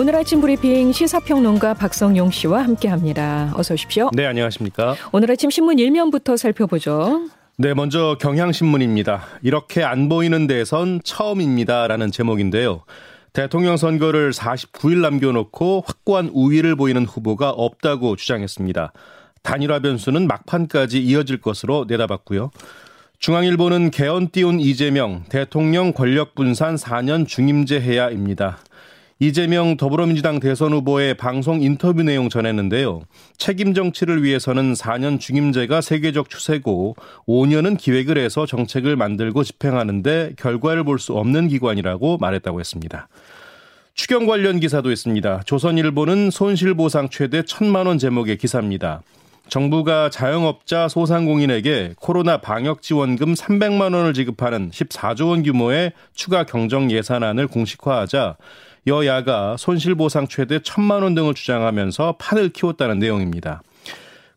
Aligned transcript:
오늘 0.00 0.16
아침 0.16 0.40
브리핑 0.40 0.92
시사평론가 0.92 1.74
박성용 1.74 2.30
씨와 2.30 2.64
함께합니다. 2.64 3.52
어서 3.54 3.74
오십시오. 3.74 4.08
네, 4.14 4.24
안녕하십니까. 4.24 4.94
오늘 5.12 5.30
아침 5.30 5.50
신문 5.50 5.78
일면부터 5.78 6.38
살펴보죠. 6.38 7.28
네, 7.58 7.74
먼저 7.74 8.16
경향신문입니다. 8.18 9.22
이렇게 9.42 9.84
안 9.84 10.08
보이는 10.08 10.46
데선 10.46 11.02
처음입니다라는 11.04 12.12
제목인데요. 12.12 12.84
대통령 13.34 13.76
선거를 13.76 14.30
49일 14.30 15.02
남겨놓고 15.02 15.84
확고한 15.86 16.30
우위를 16.32 16.76
보이는 16.76 17.04
후보가 17.04 17.50
없다고 17.50 18.16
주장했습니다. 18.16 18.94
단일화 19.42 19.80
변수는 19.80 20.26
막판까지 20.26 20.98
이어질 20.98 21.42
것으로 21.42 21.84
내다봤고요. 21.86 22.52
중앙일보는 23.18 23.90
개헌 23.90 24.30
띄운 24.30 24.60
이재명 24.60 25.24
대통령 25.28 25.92
권력 25.92 26.34
분산 26.34 26.76
4년 26.76 27.28
중임제 27.28 27.82
해야입니다. 27.82 28.60
이재명 29.22 29.76
더불어민주당 29.76 30.40
대선 30.40 30.72
후보의 30.72 31.12
방송 31.12 31.60
인터뷰 31.60 32.02
내용 32.02 32.30
전했는데요. 32.30 33.02
책임 33.36 33.74
정치를 33.74 34.22
위해서는 34.22 34.72
4년 34.72 35.20
중임제가 35.20 35.82
세계적 35.82 36.30
추세고 36.30 36.96
5년은 37.28 37.76
기획을 37.76 38.16
해서 38.16 38.46
정책을 38.46 38.96
만들고 38.96 39.44
집행하는데 39.44 40.32
결과를 40.38 40.84
볼 40.84 40.98
수 40.98 41.12
없는 41.18 41.48
기관이라고 41.48 42.16
말했다고 42.16 42.60
했습니다. 42.60 43.08
추경 43.94 44.26
관련 44.26 44.58
기사도 44.58 44.90
있습니다. 44.90 45.42
조선일보는 45.44 46.30
손실보상 46.30 47.10
최대 47.10 47.42
1천만 47.42 47.86
원 47.86 47.98
제목의 47.98 48.38
기사입니다. 48.38 49.02
정부가 49.50 50.08
자영업자 50.08 50.88
소상공인에게 50.88 51.94
코로나 51.98 52.38
방역 52.38 52.80
지원금 52.80 53.34
300만 53.34 53.94
원을 53.94 54.14
지급하는 54.14 54.70
14조 54.70 55.28
원 55.28 55.42
규모의 55.42 55.92
추가 56.14 56.44
경정 56.44 56.90
예산안을 56.90 57.48
공식화하자 57.48 58.36
여야가 58.86 59.56
손실보상 59.56 60.28
최대 60.28 60.58
1천만 60.58 61.02
원 61.02 61.14
등을 61.14 61.34
주장하면서 61.34 62.16
판을 62.18 62.50
키웠다는 62.50 62.98
내용입니다. 62.98 63.62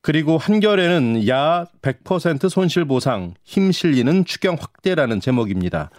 그리고 0.01 0.37
한결에는 0.37 1.27
야 1.29 1.65
100% 1.81 2.49
손실보상, 2.49 3.35
힘 3.43 3.71
실리는 3.71 4.25
추경 4.25 4.57
확대라는 4.59 5.21
제목입니다. 5.21 5.91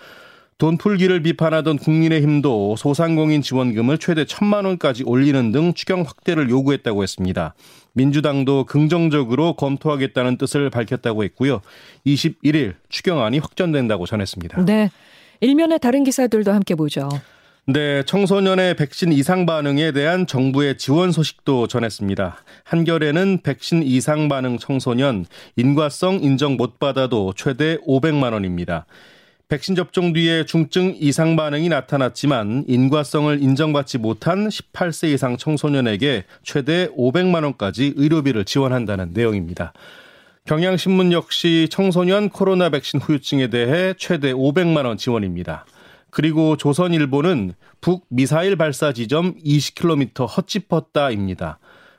돈 0.58 0.76
풀기를 0.78 1.22
비판하던 1.22 1.78
국민의힘도 1.78 2.76
소상공인 2.76 3.42
지원금을 3.42 3.98
최대 3.98 4.24
천만 4.24 4.66
원까지 4.66 5.02
올리는 5.04 5.50
등 5.52 5.74
추경 5.74 6.02
확대를 6.02 6.48
요구했다고 6.48 7.02
했습니다. 7.02 7.54
민주당도 7.94 8.64
긍정적으로 8.64 9.54
검토하겠다는 9.54 10.36
뜻을 10.36 10.70
밝혔다고 10.70 11.24
했고요. 11.24 11.60
21일 12.06 12.74
추경안이 12.88 13.38
확정된다고 13.38 14.06
전했습니다. 14.06 14.64
네. 14.64 14.90
일면의 15.40 15.80
다른 15.80 16.04
기사들도 16.04 16.52
함께 16.52 16.74
보죠. 16.74 17.08
네, 17.66 18.02
청소년의 18.02 18.76
백신 18.76 19.10
이상 19.10 19.46
반응에 19.46 19.92
대한 19.92 20.26
정부의 20.26 20.76
지원 20.76 21.12
소식도 21.12 21.66
전했습니다. 21.66 22.36
한겨레는 22.64 23.40
백신 23.42 23.82
이상 23.82 24.28
반응 24.28 24.58
청소년 24.58 25.24
인과성 25.56 26.16
인정 26.22 26.58
못 26.58 26.78
받아도 26.78 27.32
최대 27.34 27.78
500만 27.78 28.34
원입니다. 28.34 28.84
백신 29.48 29.76
접종 29.76 30.12
뒤에 30.12 30.44
중증 30.44 30.94
이상 31.00 31.36
반응이 31.36 31.70
나타났지만 31.70 32.64
인과성을 32.68 33.42
인정받지 33.42 33.96
못한 33.96 34.48
18세 34.48 35.14
이상 35.14 35.38
청소년에게 35.38 36.24
최대 36.42 36.88
500만 36.88 37.44
원까지 37.44 37.94
의료비를 37.96 38.44
지원한다는 38.44 39.12
내용입니다. 39.14 39.72
경향신문 40.44 41.12
역시 41.12 41.68
청소년 41.70 42.28
코로나 42.28 42.68
백신 42.68 43.00
후유증에 43.00 43.48
대해 43.48 43.94
최대 43.96 44.34
500만 44.34 44.84
원 44.84 44.98
지원입니다. 44.98 45.64
그리고 46.14 46.56
조선일보는 46.56 47.54
북 47.80 48.06
미사일 48.08 48.54
발사 48.54 48.92
지점 48.92 49.34
20km 49.34 50.26
헛짚었다입니다. 50.36 51.58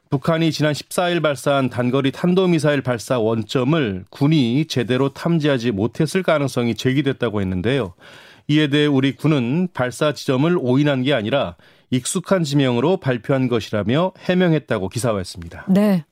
북한이 0.10 0.54
지난 0.54 0.72
14일 0.72 1.22
발사한 1.22 1.70
단거리 1.70 2.14
탄도미사일 2.14 2.82
발사 2.82 3.20
원점을 3.20 4.06
군이 4.10 4.68
제대로 4.68 5.10
탐지하지 5.10 5.72
못했을 5.72 6.24
가능성이 6.24 6.76
제기됐다고 6.76 7.42
했는데요. 7.42 7.94
이에 8.48 8.70
대해 8.70 8.86
우리 8.86 9.16
군은 9.18 9.68
발사 9.74 10.14
지점을 10.14 10.58
오인한 10.62 11.04
게 11.04 11.14
아니라 11.14 11.58
익숙한 11.90 12.46
지명으로 12.46 12.98
발표한 12.98 13.50
것이라며 13.50 14.14
해명했다고 14.18 14.88
기사화했습니다. 14.90 15.66
네. 15.68 16.06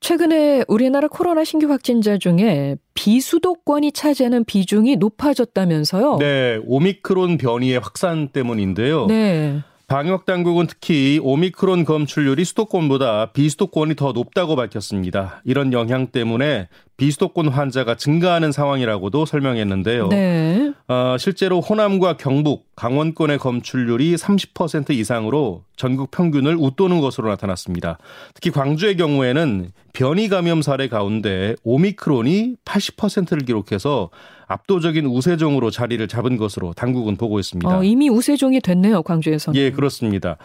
최근에 0.00 0.64
우리나라 0.66 1.08
코로나 1.08 1.44
신규 1.44 1.70
확진자 1.70 2.16
중에 2.16 2.76
비수도권이 2.94 3.92
차지하는 3.92 4.44
비중이 4.44 4.96
높아졌다면서요? 4.96 6.16
네, 6.18 6.58
오미크론 6.64 7.36
변이의 7.36 7.78
확산 7.78 8.28
때문인데요. 8.28 9.06
네. 9.06 9.60
방역 9.86 10.24
당국은 10.24 10.68
특히 10.68 11.18
오미크론 11.22 11.84
검출률이 11.84 12.44
수도권보다 12.44 13.32
비수도권이 13.32 13.96
더 13.96 14.12
높다고 14.12 14.56
밝혔습니다. 14.56 15.42
이런 15.44 15.72
영향 15.72 16.06
때문에 16.06 16.68
비수도권 17.00 17.48
환자가 17.48 17.94
증가하는 17.94 18.52
상황이라고도 18.52 19.24
설명했는데요. 19.24 20.08
네. 20.08 20.70
어, 20.86 21.16
실제로 21.18 21.62
호남과 21.62 22.18
경북, 22.18 22.66
강원권의 22.76 23.38
검출률이 23.38 24.16
30% 24.16 24.90
이상으로 24.90 25.64
전국 25.76 26.10
평균을 26.10 26.56
웃도는 26.58 27.00
것으로 27.00 27.30
나타났습니다. 27.30 27.96
특히 28.34 28.50
광주의 28.50 28.98
경우에는 28.98 29.70
변이 29.94 30.28
감염 30.28 30.60
사례 30.60 30.88
가운데 30.88 31.56
오미크론이 31.64 32.56
80%를 32.66 33.46
기록해서 33.46 34.10
압도적인 34.46 35.06
우세종으로 35.06 35.70
자리를 35.70 36.06
잡은 36.06 36.36
것으로 36.36 36.74
당국은 36.74 37.16
보고 37.16 37.38
있습니다. 37.38 37.78
어, 37.78 37.82
이미 37.82 38.10
우세종이 38.10 38.60
됐네요, 38.60 39.02
광주에서. 39.04 39.52
예, 39.54 39.70
그렇습니다. 39.70 40.36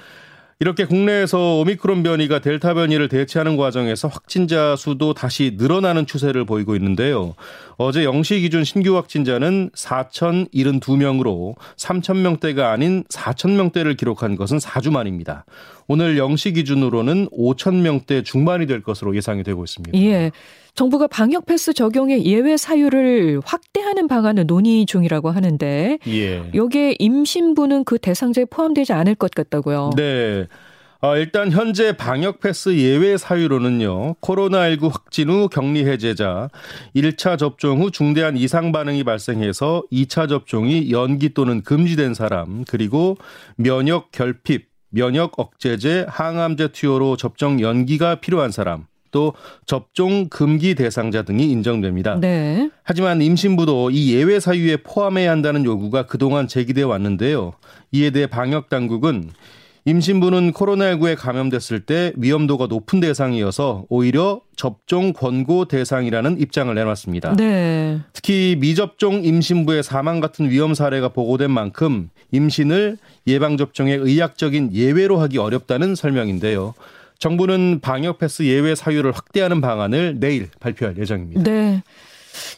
이렇게 0.62 0.86
국내에서 0.86 1.58
오미크론 1.60 2.02
변이가 2.04 2.40
델타 2.40 2.76
변이를 2.76 3.10
대체하는 3.10 3.58
과정에서 3.58 4.08
확진자 4.08 4.78
수도 4.78 5.14
다시 5.14 5.56
늘어나는 5.58 6.06
추세를 6.06 6.46
보이고 6.46 6.78
있는데요. 6.78 7.36
어제 7.76 8.06
0시 8.06 8.40
기준 8.40 8.64
신규 8.64 8.96
확진자는 8.96 9.72
4,072명으로 9.72 11.56
3,000명대가 11.76 12.72
아닌 12.72 13.04
4,000명대를 13.10 13.98
기록한 13.98 14.38
것은 14.38 14.60
4주 14.60 14.92
만입니다. 14.92 15.44
오늘 15.88 16.16
0시 16.16 16.56
기준으로는 16.56 17.28
5,000명대 17.32 18.24
중반이 18.24 18.66
될 18.66 18.82
것으로 18.82 19.14
예상이 19.18 19.44
되고 19.44 19.62
있습니다. 19.62 20.00
예. 20.00 20.32
정부가 20.76 21.08
방역 21.08 21.46
패스 21.46 21.74
적용의 21.74 22.26
예외 22.26 22.58
사유를 22.58 23.40
확대하는 23.46 24.08
방안을 24.08 24.46
논의 24.46 24.86
중이라고 24.86 25.32
하는데 25.32 25.98
예. 26.08 26.52
여기에 26.54 26.98
임신부는 27.00 27.86
그 27.86 27.98
대상자에 27.98 28.46
포함되지 28.46 28.92
않을 28.92 29.16
것 29.16 29.32
같다고요. 29.32 29.92
네. 29.96 30.48
아, 31.00 31.18
일단 31.18 31.52
현재 31.52 31.96
방역 31.96 32.40
패스 32.40 32.76
예외 32.76 33.16
사유로는요. 33.16 34.16
코로나19 34.16 34.92
확진 34.92 35.30
후 35.30 35.48
격리 35.50 35.86
해제자, 35.86 36.50
1차 36.96 37.38
접종 37.38 37.82
후 37.82 37.92
중대한 37.92 38.36
이상 38.36 38.72
반응이 38.72 39.04
발생해서 39.04 39.84
2차 39.92 40.28
접종이 40.28 40.92
연기 40.92 41.34
또는 41.34 41.62
금지된 41.62 42.16
사람, 42.16 42.66
그리고 42.68 43.18
면역 43.56 44.12
결핍, 44.12 44.68
면역 44.90 45.38
억제제, 45.38 46.08
항암제 46.10 46.70
투여로 46.70 47.18
접종 47.18 47.62
연기가 47.62 48.16
필요한 48.16 48.50
사람, 48.50 48.88
또 49.16 49.34
접종 49.66 50.28
금기 50.28 50.76
대상자 50.76 51.22
등이 51.22 51.50
인정됩니다. 51.50 52.20
네. 52.20 52.70
하지만 52.84 53.22
임신부도 53.22 53.92
이 53.92 54.14
예외 54.14 54.42
사유에 54.42 54.78
포함해야 54.84 55.32
한다는 55.32 55.64
요구가 55.64 56.06
그동안 56.06 56.50
제기되어 56.50 56.90
왔는데요. 56.90 57.54
이에 57.94 58.10
대해 58.10 58.28
방역 58.28 58.68
당국은 58.68 59.30
임신부는 59.86 60.52
코로나19에 60.52 61.16
감염됐을 61.16 61.86
때 61.86 62.12
위험도가 62.18 62.66
높은 62.68 63.00
대상이어서 63.00 63.86
오히려 63.88 64.42
접종 64.58 65.14
권고 65.14 65.66
대상이라는 65.66 66.42
입장을 66.42 66.74
내놨습니다. 66.76 67.38
네. 67.38 68.00
특히 68.12 68.58
미접종 68.60 69.24
임신부의 69.24 69.84
사망 69.84 70.20
같은 70.20 70.50
위험 70.50 70.74
사례가 70.74 71.10
보고된 71.10 71.52
만큼 71.52 72.10
임신을 72.32 72.98
예방접종의 73.28 73.98
의학적인 73.98 74.74
예외로 74.74 75.20
하기 75.20 75.38
어렵다는 75.38 75.96
설명인데요. 75.96 76.74
정부는 77.20 77.80
방역 77.82 78.20
패스 78.20 78.44
예외 78.44 78.76
사유를 78.76 79.12
확대하는 79.12 79.62
방안을 79.62 80.20
내일 80.20 80.50
발표할 80.60 80.98
예정입니다. 80.98 81.44
네. 81.44 81.82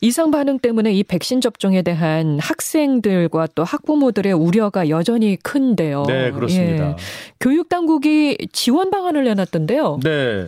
이상 0.02 0.32
반응 0.32 0.58
때문에 0.60 0.92
이 0.94 1.04
백신 1.04 1.42
접종에 1.42 1.82
대한 1.82 2.40
학생들과 2.40 3.48
또 3.54 3.64
학부모들의 3.64 4.34
우려가 4.34 4.90
여전히 4.90 5.38
큰데요. 5.38 6.06
네, 6.08 6.32
그렇습니다. 6.32 6.90
예. 6.90 6.96
교육 7.40 7.70
당국이 7.70 8.38
지원 8.52 8.90
방안을 8.90 9.24
내놨던데요. 9.26 10.00
네. 10.04 10.48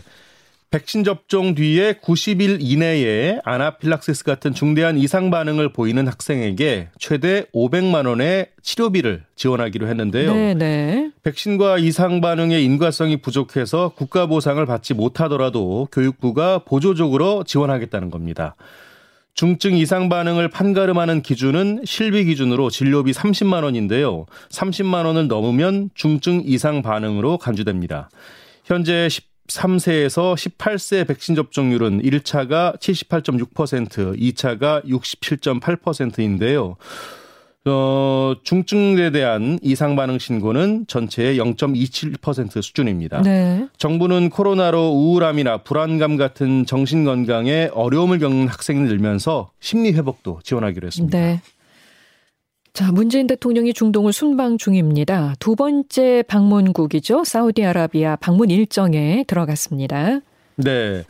백신 0.71 1.03
접종 1.03 1.55
뒤에 1.55 1.93
90일 1.93 2.57
이내에 2.59 3.39
아나필락시스 3.43 4.23
같은 4.23 4.53
중대한 4.53 4.99
이상 4.99 5.31
반응을 5.31 5.73
보이는 5.73 6.07
학생에게 6.07 6.89
최대 6.99 7.45
500만 7.55 8.05
원의 8.05 8.49
치료비를 8.61 9.23
지원하기로 9.35 9.87
했는데요. 9.87 10.31
네네. 10.31 10.53
네. 10.53 11.11
백신과 11.23 11.79
이상 11.79 12.21
반응의 12.21 12.63
인과성이 12.65 13.17
부족해서 13.17 13.93
국가 13.95 14.27
보상을 14.27 14.63
받지 14.67 14.93
못하더라도 14.93 15.87
교육부가 15.91 16.59
보조적으로 16.59 17.43
지원하겠다는 17.45 18.11
겁니다. 18.11 18.55
중증 19.33 19.75
이상 19.75 20.07
반응을 20.07 20.49
판가름하는 20.49 21.23
기준은 21.23 21.81
실비 21.85 22.25
기준으로 22.25 22.69
진료비 22.69 23.11
30만 23.13 23.63
원인데요. 23.63 24.27
30만 24.49 25.05
원을 25.05 25.27
넘으면 25.27 25.89
중증 25.95 26.43
이상 26.45 26.83
반응으로 26.83 27.39
간주됩니다. 27.39 28.09
현재 28.65 29.09
13세에서 29.49 30.35
18세 30.35 31.07
백신 31.07 31.35
접종률은 31.35 32.01
1차가 32.01 32.79
78.6%, 32.79 34.17
2차가 34.17 34.83
67.8%인데요. 34.85 36.77
어, 37.65 38.35
중증에 38.43 39.11
대한 39.11 39.59
이상 39.61 39.95
반응 39.95 40.17
신고는 40.17 40.85
전체의 40.87 41.37
0.27% 41.37 42.61
수준입니다. 42.61 43.21
네. 43.21 43.67
정부는 43.77 44.29
코로나로 44.29 44.91
우울함이나 44.91 45.57
불안감 45.57 46.15
같은 46.15 46.65
정신 46.65 47.03
건강에 47.03 47.69
어려움을 47.73 48.19
겪는 48.19 48.47
학생이 48.47 48.81
늘면서 48.81 49.51
심리 49.59 49.91
회복도 49.91 50.39
지원하기로 50.43 50.87
했습니다. 50.87 51.17
네. 51.17 51.41
자, 52.73 52.91
문재인 52.91 53.27
대통령이 53.27 53.73
중동을 53.73 54.13
순방 54.13 54.57
중입니다. 54.57 55.35
두 55.39 55.55
번째 55.55 56.23
방문국이죠. 56.27 57.23
사우디아라비아 57.23 58.17
방문 58.17 58.49
일정에 58.49 59.25
들어갔습니다. 59.27 60.19
네. 60.55 61.03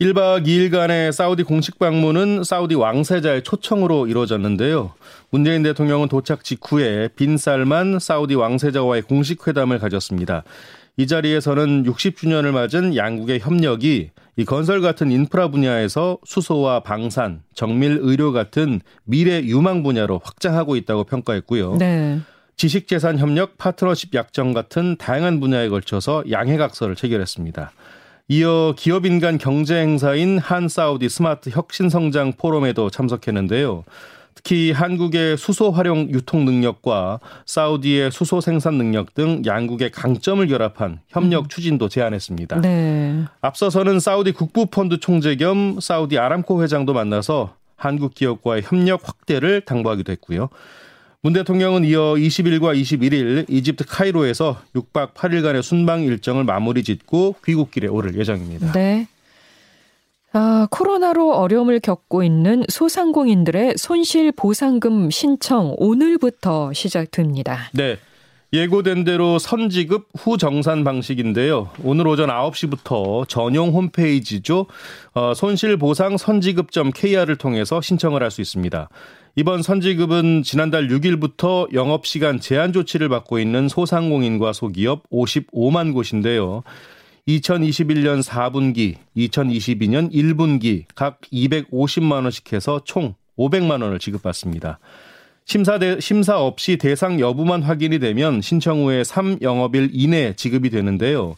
1박 0.00 0.46
2일간의 0.46 1.12
사우디 1.12 1.42
공식 1.42 1.78
방문은 1.78 2.42
사우디 2.42 2.74
왕세자의 2.74 3.42
초청으로 3.42 4.06
이루어졌는데요. 4.06 4.94
문재인 5.28 5.62
대통령은 5.62 6.08
도착 6.08 6.42
직후에 6.42 7.08
빈 7.16 7.36
살만 7.36 7.98
사우디 7.98 8.34
왕세자와의 8.34 9.02
공식 9.02 9.46
회담을 9.46 9.78
가졌습니다. 9.78 10.42
이 10.96 11.06
자리에서는 11.06 11.84
60주년을 11.84 12.50
맞은 12.52 12.96
양국의 12.96 13.40
협력이 13.40 14.10
이 14.36 14.44
건설 14.44 14.80
같은 14.80 15.10
인프라 15.10 15.48
분야에서 15.48 16.18
수소와 16.24 16.80
방산, 16.80 17.42
정밀 17.54 17.98
의료 18.00 18.32
같은 18.32 18.80
미래 19.04 19.42
유망 19.42 19.82
분야로 19.82 20.20
확장하고 20.22 20.76
있다고 20.76 21.04
평가했고요. 21.04 21.76
네. 21.76 22.20
지식재산 22.56 23.18
협력 23.18 23.56
파트너십 23.56 24.14
약정 24.14 24.52
같은 24.52 24.96
다양한 24.96 25.40
분야에 25.40 25.68
걸쳐서 25.68 26.24
양해각서를 26.30 26.94
체결했습니다. 26.94 27.72
이어 28.28 28.74
기업인 28.76 29.18
간 29.18 29.38
경제 29.38 29.76
행사인 29.80 30.38
한 30.38 30.68
사우디 30.68 31.08
스마트 31.08 31.50
혁신 31.50 31.88
성장 31.88 32.32
포럼에도 32.32 32.88
참석했는데요. 32.88 33.84
특히 34.34 34.72
한국의 34.72 35.36
수소 35.36 35.70
활용 35.70 36.08
유통 36.10 36.44
능력과 36.44 37.20
사우디의 37.46 38.10
수소 38.10 38.40
생산 38.40 38.74
능력 38.74 39.14
등 39.14 39.42
양국의 39.44 39.90
강점을 39.90 40.46
결합한 40.46 41.00
협력 41.08 41.44
음. 41.44 41.48
추진도 41.48 41.88
제안했습니다. 41.88 42.60
네. 42.60 43.24
앞서서는 43.40 44.00
사우디 44.00 44.32
국부펀드 44.32 45.00
총재 45.00 45.36
겸 45.36 45.78
사우디 45.80 46.18
아람코 46.18 46.62
회장도 46.62 46.92
만나서 46.92 47.54
한국 47.76 48.14
기업과의 48.14 48.62
협력 48.64 49.08
확대를 49.08 49.62
당부하기도 49.62 50.12
했고요. 50.12 50.48
문 51.22 51.34
대통령은 51.34 51.84
이어 51.84 52.14
20일과 52.14 52.80
21일 52.80 53.44
이집트 53.48 53.84
카이로에서 53.86 54.60
6박 54.74 55.12
8일간의 55.12 55.62
순방 55.62 56.02
일정을 56.02 56.44
마무리 56.44 56.82
짓고 56.82 57.36
귀국길에 57.44 57.88
오를 57.88 58.18
예정입니다. 58.18 58.72
네. 58.72 59.06
아, 60.32 60.68
코로나로 60.70 61.34
어려움을 61.34 61.80
겪고 61.80 62.22
있는 62.22 62.62
소상공인들의 62.68 63.74
손실 63.76 64.30
보상금 64.32 65.10
신청 65.10 65.74
오늘부터 65.76 66.72
시작됩니다. 66.72 67.70
네. 67.72 67.98
예고된 68.52 69.04
대로 69.04 69.38
선지급 69.38 70.08
후 70.18 70.36
정산 70.36 70.82
방식인데요. 70.82 71.70
오늘 71.84 72.08
오전 72.08 72.28
9시부터 72.30 73.28
전용 73.28 73.70
홈페이지죠. 73.70 74.66
어, 75.14 75.34
손실보상 75.34 76.16
선지급.kr을 76.16 77.36
통해서 77.36 77.80
신청을 77.80 78.22
할 78.24 78.30
수 78.32 78.40
있습니다. 78.40 78.88
이번 79.36 79.62
선지급은 79.62 80.42
지난달 80.42 80.88
6일부터 80.88 81.72
영업시간 81.72 82.40
제한 82.40 82.72
조치를 82.72 83.08
받고 83.08 83.38
있는 83.38 83.68
소상공인과 83.68 84.52
소기업 84.52 85.08
55만 85.10 85.94
곳인데요. 85.94 86.64
2021년 87.28 88.22
4분기, 88.22 88.96
2022년 89.16 90.12
1분기 90.12 90.84
각 90.94 91.20
250만 91.32 92.22
원씩 92.22 92.52
해서 92.52 92.80
총 92.84 93.14
500만 93.38 93.82
원을 93.82 93.98
지급받습니다. 93.98 94.78
심사 95.44 95.78
대, 95.78 95.98
심사 96.00 96.38
없이 96.38 96.76
대상 96.76 97.18
여부만 97.18 97.62
확인이 97.62 97.98
되면 97.98 98.40
신청 98.40 98.84
후에 98.84 99.02
3영업일 99.02 99.90
이내 99.92 100.34
지급이 100.34 100.70
되는데요. 100.70 101.34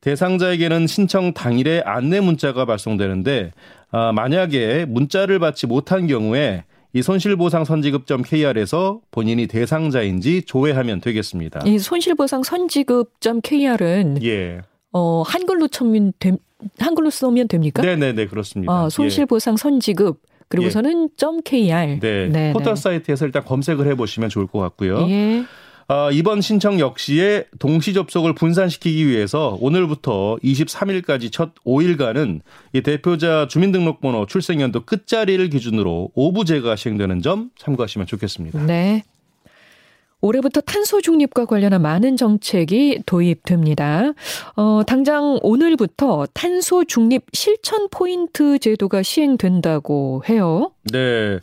대상자에게는 0.00 0.86
신청 0.86 1.34
당일에 1.34 1.82
안내 1.84 2.20
문자가 2.20 2.64
발송되는데 2.64 3.52
아, 3.90 4.12
만약에 4.12 4.86
문자를 4.86 5.38
받지 5.38 5.66
못한 5.66 6.06
경우에 6.06 6.64
이 6.92 7.02
손실보상 7.02 7.64
선지급점 7.64 8.22
KR에서 8.22 9.00
본인이 9.10 9.46
대상자인지 9.46 10.42
조회하면 10.42 11.00
되겠습니다. 11.00 11.60
이 11.66 11.78
손실보상 11.78 12.42
선지급점 12.42 13.42
KR은 13.42 14.24
예. 14.24 14.62
어 14.92 15.22
한글로 15.22 15.68
쳐면 15.68 16.12
됨 16.18 16.38
한글로 16.78 17.10
쓰면 17.10 17.48
됩니까? 17.48 17.82
네, 17.82 17.96
네, 17.96 18.12
네, 18.12 18.26
그렇습니다. 18.26 18.72
아, 18.72 18.88
손실보상 18.88 19.56
선지급 19.56 20.20
그리고서는 20.48 21.04
예. 21.04 21.08
점 21.16 21.40
.kr. 21.42 21.98
네. 22.00 22.28
네 22.28 22.52
포털 22.52 22.74
네. 22.74 22.80
사이트에서 22.80 23.24
일단 23.24 23.44
검색을 23.44 23.86
해 23.86 23.94
보시면 23.94 24.28
좋을 24.28 24.46
것 24.46 24.58
같고요. 24.58 25.08
예. 25.08 25.44
어, 25.88 26.10
이번 26.12 26.40
신청 26.40 26.78
역시에 26.78 27.46
동시 27.58 27.92
접속을 27.94 28.34
분산시키기 28.34 29.08
위해서 29.08 29.58
오늘부터 29.60 30.36
23일까지 30.42 31.32
첫 31.32 31.54
5일간은 31.64 32.42
이 32.72 32.80
대표자 32.80 33.48
주민등록번호 33.48 34.26
출생연도 34.26 34.84
끝자리를 34.84 35.48
기준으로 35.48 36.10
오부제가 36.14 36.76
시행되는 36.76 37.22
점 37.22 37.50
참고하시면 37.58 38.06
좋겠습니다. 38.06 38.66
네. 38.66 39.02
올해부터 40.20 40.60
탄소 40.60 41.00
중립과 41.00 41.46
관련한 41.46 41.82
많은 41.82 42.16
정책이 42.16 43.02
도입됩니다. 43.06 44.12
어, 44.56 44.82
당장 44.86 45.38
오늘부터 45.42 46.26
탄소 46.34 46.84
중립 46.84 47.24
실천 47.32 47.88
포인트 47.90 48.58
제도가 48.58 49.02
시행된다고 49.02 50.22
해요. 50.28 50.72
네. 50.92 51.38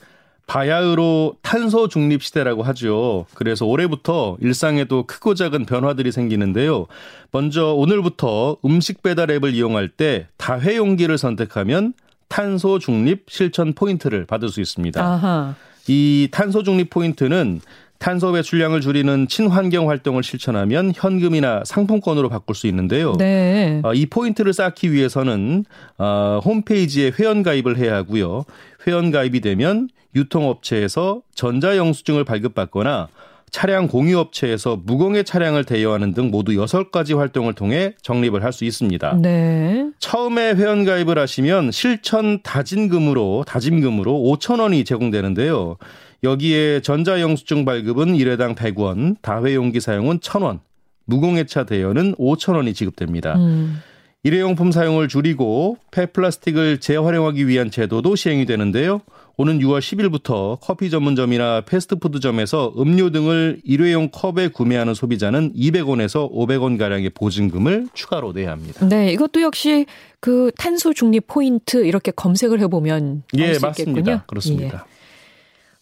바야흐로 0.47 1.35
탄소 1.41 1.89
중립 1.89 2.23
시대라고 2.23 2.63
하죠. 2.63 3.25
그래서 3.33 3.65
올해부터 3.65 4.37
일상에도 4.39 5.03
크고 5.05 5.33
작은 5.33 5.65
변화들이 5.65 6.13
생기는데요. 6.13 6.87
먼저 7.31 7.73
오늘부터 7.73 8.57
음식 8.63 9.03
배달 9.03 9.29
앱을 9.29 9.53
이용할 9.53 9.89
때 9.89 10.27
다회용기를 10.37 11.17
선택하면 11.17 11.93
탄소 12.29 12.79
중립 12.79 13.25
실천 13.27 13.73
포인트를 13.73 14.25
받을 14.25 14.47
수 14.47 14.61
있습니다. 14.61 15.03
아하. 15.03 15.55
이 15.89 16.29
탄소 16.31 16.63
중립 16.63 16.89
포인트는 16.89 17.61
탄소 17.99 18.31
배출량을 18.31 18.81
줄이는 18.81 19.27
친환경 19.27 19.89
활동을 19.89 20.23
실천하면 20.23 20.93
현금이나 20.95 21.63
상품권으로 21.65 22.29
바꿀 22.29 22.55
수 22.55 22.67
있는데요. 22.67 23.13
네. 23.17 23.81
어, 23.83 23.93
이 23.93 24.05
포인트를 24.05 24.53
쌓기 24.53 24.91
위해서는 24.91 25.65
어, 25.97 26.39
홈페이지에 26.43 27.11
회원 27.19 27.43
가입을 27.43 27.77
해야 27.77 27.95
하고요. 27.95 28.45
회원 28.85 29.11
가입이 29.11 29.41
되면 29.41 29.89
유통업체에서 30.15 31.21
전자영수증을 31.35 32.23
발급받거나 32.23 33.07
차량 33.49 33.87
공유업체에서 33.87 34.77
무공해 34.83 35.23
차량을 35.23 35.63
대여하는 35.63 36.13
등 36.13 36.31
모두 36.31 36.51
6가지 36.51 37.15
활동을 37.15 37.53
통해 37.53 37.93
적립을 38.01 38.43
할 38.43 38.51
수 38.51 38.65
있습니다. 38.65 39.19
네. 39.21 39.87
처음에 39.99 40.53
회원 40.53 40.83
가입을 40.83 41.17
하시면 41.17 41.71
실천 41.71 42.41
다진금으로 42.43 43.45
다짐금으로 43.47 44.11
5천 44.13 44.59
원이 44.59 44.83
제공되는데요. 44.83 45.77
여기에 46.23 46.81
전자영수증 46.81 47.65
발급은 47.65 48.13
1회당 48.13 48.55
100원, 48.55 49.17
다회용기 49.21 49.79
사용은 49.79 50.19
1,000원, 50.19 50.59
무공해차 51.05 51.65
대여는 51.65 52.15
5,000원이 52.15 52.75
지급됩니다. 52.75 53.35
음. 53.35 53.81
일회용품 54.23 54.71
사용을 54.71 55.07
줄이고 55.07 55.77
폐플라스틱을 55.91 56.79
재활용하기 56.79 57.47
위한 57.47 57.71
제도도 57.71 58.15
시행이 58.15 58.45
되는데요. 58.45 58.99
오는 59.37 59.59
6월 59.59 59.79
10일부터 59.79 60.57
커피 60.59 60.89
전문점이나 60.89 61.61
패스트푸드점에서 61.61 62.73
음료 62.77 63.11
등을 63.11 63.61
일회용 63.63 64.09
컵에 64.09 64.47
구매하는 64.49 64.95
소비자는 64.95 65.53
200원에서 65.53 66.29
500원 66.33 66.79
가량의 66.79 67.11
보증금을 67.11 67.87
추가로 67.93 68.33
내야 68.33 68.51
합니다. 68.51 68.85
네, 68.85 69.13
이것도 69.13 69.43
역시 69.43 69.85
그 70.19 70.51
탄소 70.57 70.93
중립 70.93 71.27
포인트 71.27 71.85
이렇게 71.85 72.11
검색을 72.11 72.59
해보면 72.61 73.23
예, 73.35 73.53
수 73.53 73.61
맞습니다. 73.61 73.99
있겠군요. 73.99 74.21
그렇습니다. 74.25 74.85
예. 74.91 74.96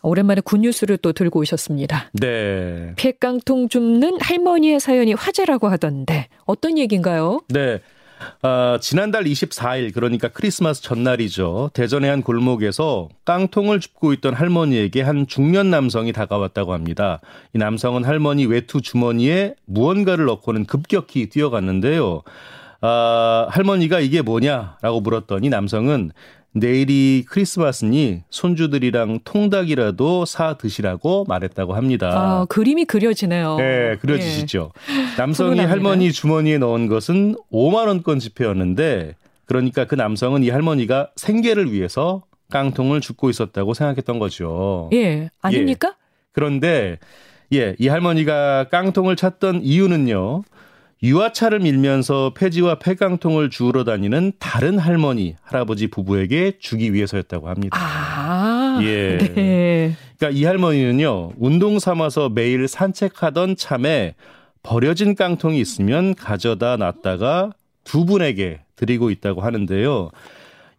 오랜만에 0.08 0.42
굿뉴스를 0.42 0.98
또 0.98 1.14
들고 1.14 1.40
오셨습니다. 1.40 2.12
네. 2.14 2.94
폐깡통 2.96 3.70
줍는 3.70 4.20
할머니의 4.22 4.80
사연이 4.80 5.14
화제라고 5.14 5.68
하던데 5.68 6.28
어떤 6.46 6.78
얘기인가요? 6.78 7.42
네. 7.50 7.80
어, 8.42 8.78
지난달 8.80 9.26
24일 9.26 9.94
그러니까 9.94 10.30
크리스마스 10.30 10.82
전날이죠. 10.82 11.72
대전의 11.74 12.10
한 12.10 12.22
골목에서 12.22 13.10
깡통을 13.26 13.80
줍고 13.80 14.14
있던 14.14 14.34
할머니에게 14.34 15.02
한 15.02 15.28
중년 15.28 15.70
남성이 15.70 16.14
다가왔다고 16.14 16.74
합니다. 16.74 17.20
이 17.54 17.58
남성은 17.58 18.04
할머니 18.04 18.46
외투 18.46 18.82
주머니에 18.82 19.56
무언가를 19.66 20.26
넣고는 20.26 20.66
급격히 20.66 21.30
뛰어갔는데요. 21.30 22.24
아, 22.82 23.48
할머니가 23.50 24.00
이게 24.00 24.22
뭐냐라고 24.22 25.02
물었더니 25.02 25.50
남성은 25.50 26.12
내일이 26.56 27.26
크리스마스니 27.28 28.24
손주들이랑 28.30 29.20
통닭이라도 29.26 30.24
사 30.24 30.58
드시라고 30.58 31.26
말했다고 31.28 31.76
합니다. 31.76 32.12
아, 32.14 32.46
그림이 32.46 32.86
그려지네요. 32.86 33.58
네, 33.58 33.98
그려지시죠. 33.98 34.72
예. 34.90 35.18
남성이 35.18 35.60
할머니 35.60 36.14
주머니에 36.14 36.58
넣은 36.60 36.88
것은 36.88 37.36
5만 37.52 37.88
원권 37.88 38.20
지폐였는데 38.20 39.16
그러니까 39.46 39.86
그 39.86 39.96
남성은 39.96 40.44
이 40.44 40.50
할머니가 40.50 41.10
생계를 41.18 41.74
위해서 41.74 42.24
깡통을 42.50 43.02
줍고 43.02 43.30
있었다고 43.30 43.74
생각했던 43.74 44.18
거죠. 44.18 44.90
예, 44.94 45.30
아닙니까? 45.42 45.90
예. 45.90 46.06
그런데 46.32 47.00
예, 47.54 47.76
이 47.80 47.90
할머니가 47.90 48.70
깡통을 48.70 49.18
찾던 49.18 49.62
이유는요. 49.62 50.44
유아차를 51.04 51.60
밀면서 51.60 52.34
폐지와 52.36 52.80
폐깡통을 52.80 53.50
주우러 53.50 53.84
다니는 53.84 54.34
다른 54.40 54.80
할머니, 54.80 55.36
할아버지 55.44 55.88
부부에게 55.88 56.54
주기 56.60 56.94
위해서였다고 56.94 57.50
합니다. 57.50 57.78
아, 57.80 58.80
예. 58.82 59.18
네. 59.18 59.96
그러니까 60.18 60.40
이 60.40 60.46
할머니는요, 60.46 61.34
운동 61.38 61.80
삼아서 61.80 62.30
매일 62.30 62.68
산책하던 62.68 63.58
참에 63.58 64.16
버려진 64.64 65.16
깡통이 65.16 65.60
있으면 65.60 66.16
가져다 66.16 66.78
놨다가 66.78 67.52
두 67.84 68.06
분에게 68.06 68.62
드리고 68.76 69.12
있다고 69.12 69.42
하는데요. 69.42 70.10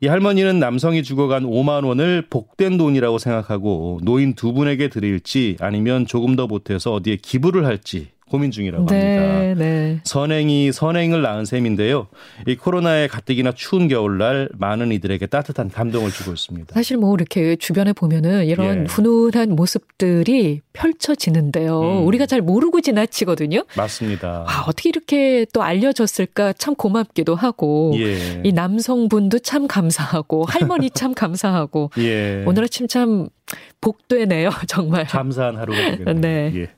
이 0.01 0.09
할머니는 0.09 0.59
남성이 0.59 1.03
죽어간 1.03 1.45
5만 1.45 1.87
원을 1.87 2.27
복된 2.29 2.77
돈이라고 2.77 3.19
생각하고 3.19 4.01
노인 4.03 4.35
두 4.35 4.53
분에게 4.53 4.89
드릴지 4.89 5.57
아니면 5.61 6.05
조금 6.05 6.37
더 6.37 6.47
보태서 6.47 6.93
어디에 6.93 7.17
기부를 7.17 7.65
할지 7.65 8.09
고민 8.29 8.51
중이라고 8.51 8.87
네, 8.87 9.17
합니다. 9.19 9.65
네. 9.65 10.01
선행이 10.03 10.73
선행을 10.73 11.23
낳은 11.23 11.45
셈인데요. 11.45 12.09
이 12.49 12.57
코로나의 12.57 13.07
가뜩이나 13.07 13.53
추운 13.53 13.87
겨울날 13.87 14.49
많은 14.59 14.91
이들에게 14.91 15.27
따뜻한 15.27 15.71
감동을 15.71 16.11
주고 16.11 16.33
있습니다. 16.33 16.75
사실 16.75 16.97
뭐 16.97 17.15
이렇게 17.15 17.55
주변에 17.55 17.93
보면은 17.93 18.47
이런 18.47 18.81
예. 18.81 18.85
훈훈한 18.89 19.51
모습들이 19.51 20.61
펼쳐지는데요. 20.73 21.81
음. 21.81 22.07
우리가 22.07 22.27
잘 22.27 22.41
모르고 22.41 22.81
지나치거든요. 22.81 23.65
맞습니다. 23.77 24.45
아, 24.49 24.65
어떻게 24.67 24.89
이렇게 24.89 25.47
또 25.53 25.63
알려졌을까 25.63 26.55
참 26.55 26.75
고맙기도 26.75 27.37
하고 27.37 27.93
예. 27.97 28.41
이 28.43 28.51
남성분도 28.51 29.39
참 29.39 29.69
감사하고 29.69 30.47
할머니 30.47 30.91
참 30.91 31.15
감사하고 31.15 31.91
예. 31.99 32.43
오늘 32.45 32.65
아침 32.65 32.89
참 32.89 33.29
복되네요. 33.81 34.51
정말. 34.67 35.05
감사한 35.05 35.57
하루가 35.57 35.79
되겠네요. 35.93 36.15
네. 36.21 36.69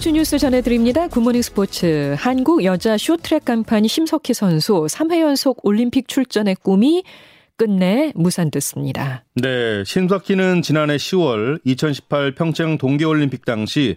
스포츠 0.00 0.16
뉴스 0.16 0.38
전해드립니다. 0.38 1.08
굿모닝 1.08 1.42
스포츠. 1.42 2.14
한국 2.16 2.64
여자 2.64 2.96
쇼트랙 2.96 3.44
간판 3.44 3.86
심석희 3.86 4.32
선수 4.32 4.86
3회 4.88 5.20
연속 5.20 5.58
올림픽 5.62 6.08
출전의 6.08 6.56
꿈이 6.62 7.04
끝내 7.58 8.10
무산됐습니다. 8.14 9.24
네, 9.34 9.84
심석희는 9.84 10.62
지난해 10.62 10.96
10월 10.96 11.60
2018 11.64 12.34
평창 12.34 12.78
동계올림픽 12.78 13.44
당시 13.44 13.96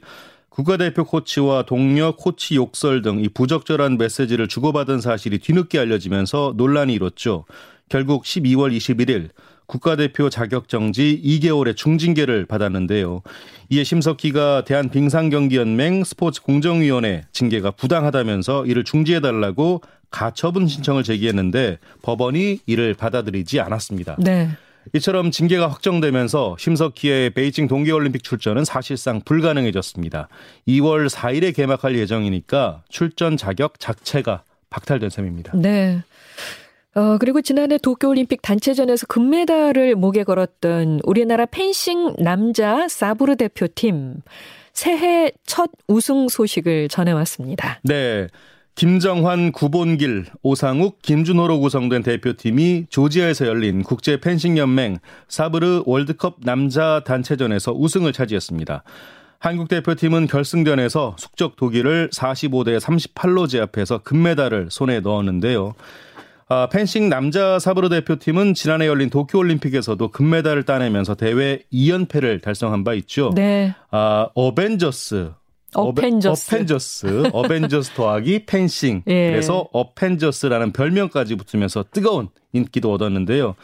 국가대표 0.50 1.06
코치와 1.06 1.64
동료 1.64 2.18
코치 2.18 2.56
욕설 2.56 3.02
등 3.02 3.22
이 3.22 3.30
부적절한 3.30 3.98
메시지를 3.98 4.50
주고받은 4.50 5.00
사실이 5.00 5.40
뒤늦게 5.40 5.80
알려지면서 5.80 6.56
논란이 6.58 6.94
일었죠. 6.96 7.46
결국 7.88 8.26
12월 8.26 8.76
21일 8.76 9.30
국가대표 9.74 10.30
자격정지 10.30 11.20
2개월의 11.26 11.76
중징계를 11.76 12.46
받았는데요. 12.46 13.24
이에 13.70 13.84
심석희가 13.84 14.66
대한빙상경기연맹 14.66 16.04
스포츠공정위원회 16.04 17.24
징계가 17.32 17.72
부당하다면서 17.72 18.68
이를 18.68 18.84
중지해달라고 18.84 19.82
가처분 20.12 20.68
신청을 20.68 21.02
제기했는데 21.02 21.80
법원이 22.04 22.60
이를 22.68 22.94
받아들이지 22.94 23.62
않았습니다. 23.62 24.18
네. 24.20 24.50
이처럼 24.94 25.32
징계가 25.32 25.68
확정되면서 25.68 26.56
심석희의 26.60 27.32
베이징 27.32 27.68
동계올림픽 27.68 28.24
출전은 28.24 28.66
사실상 28.66 29.22
불가능해졌습니다. 29.26 30.28
2월 30.68 31.10
4일에 31.10 31.56
개막할 31.56 31.98
예정이니까 31.98 32.84
출전 32.90 33.38
자격 33.38 33.80
자체가 33.80 34.44
박탈된 34.70 35.10
셈입니다. 35.10 35.54
네. 35.56 36.04
어, 36.96 37.18
그리고 37.18 37.42
지난해 37.42 37.78
도쿄올림픽 37.78 38.42
단체전에서 38.42 39.08
금메달을 39.08 39.96
목에 39.96 40.24
걸었던 40.24 41.02
우리나라 41.04 41.46
펜싱 41.46 42.16
남자 42.20 42.88
사브르 42.88 43.36
대표팀 43.36 44.22
새해 44.74 45.32
첫 45.46 45.72
우승 45.88 46.28
소식을 46.28 46.90
전해왔습니다. 46.90 47.80
네. 47.84 48.28
김정환, 48.76 49.52
구본길, 49.52 50.26
오상욱, 50.42 51.00
김준호로 51.04 51.60
구성된 51.60 52.02
대표팀이 52.02 52.88
조지아에서 52.90 53.46
열린 53.46 53.84
국제 53.84 54.20
펜싱 54.20 54.58
연맹 54.58 54.98
사브르 55.28 55.84
월드컵 55.86 56.38
남자 56.42 57.04
단체전에서 57.06 57.74
우승을 57.74 58.14
차지했습니다. 58.14 58.84
한국 59.38 59.68
대표팀은 59.68 60.26
결승전에서 60.26 61.18
숙적 61.20 61.56
독일을 61.56 62.10
45대 62.12 62.80
38로 62.80 63.48
제압해서 63.48 64.00
금메달을 64.00 64.70
손에 64.72 65.02
넣었는데요. 65.02 65.76
아, 66.54 66.68
펜싱 66.70 67.10
남자 67.10 67.58
사브르 67.58 67.90
대표팀은 67.90 68.54
지난해 68.54 68.86
열린 68.86 69.10
도쿄올림픽에서도 69.10 70.08
금메달을 70.10 70.62
따내면서 70.64 71.16
대회 71.16 71.64
2연패를 71.74 72.44
달성한 72.44 72.84
바 72.84 72.94
있죠. 72.94 73.32
네. 73.34 73.74
아, 73.90 74.28
어벤져스 74.36 75.32
어펜저스. 75.74 76.56
어펜저스. 76.56 77.30
어벤져스 77.34 77.92
더하기 77.96 78.46
펜싱. 78.46 79.02
예. 79.08 79.32
그래서 79.32 79.68
어펜저스라는 79.74 80.74
별명까지 80.74 81.34
붙으면서 81.38 81.86
뜨거운 81.92 82.30
인기도 82.52 82.94
얻었는데요. 82.94 83.56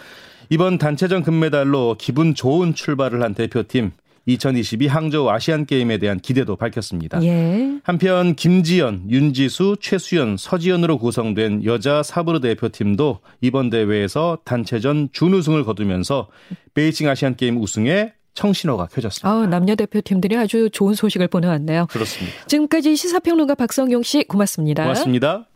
이번 0.50 0.80
단체전 0.80 1.22
금메달로 1.22 1.98
기분 2.00 2.34
좋은 2.34 2.74
출발을 2.74 3.22
한 3.22 3.36
대표팀. 3.36 3.92
2022 4.34 4.88
항저우 4.88 5.30
아시안 5.30 5.66
게임에 5.66 5.98
대한 5.98 6.20
기대도 6.20 6.56
밝혔습니다. 6.56 7.22
예. 7.24 7.80
한편 7.84 8.36
김지연, 8.36 9.10
윤지수, 9.10 9.78
최수연, 9.82 10.38
서지연으로 10.38 10.98
구성된 11.00 11.66
여자 11.66 12.04
사브르 12.04 12.40
대표팀도 12.40 13.20
이번 13.42 13.70
대회에서 13.70 14.40
단체전 14.46 15.10
준우승을 15.12 15.64
거두면서 15.64 16.28
베이징 16.74 17.10
아시안 17.10 17.36
게임 17.36 17.62
우승에 17.62 18.14
청신호가 18.36 18.88
켜졌습니다. 18.88 19.30
아, 19.30 19.48
남녀 19.48 19.76
대표팀들이 19.76 20.38
아주 20.38 20.70
좋은 20.72 20.94
소식을 20.94 21.28
보내왔네요. 21.28 21.88
그렇습니다. 21.90 22.46
지금까지 22.46 22.96
시사평론가 22.96 23.56
박성용 23.56 24.04
씨 24.04 24.24
고맙습니다. 24.24 24.84
고맙습니다. 24.84 25.49